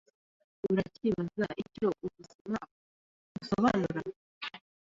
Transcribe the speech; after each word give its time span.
Uracyibaza 0.69 1.45
icyo 1.63 1.87
ubuzima 2.05 2.59
busobanura? 3.33 4.01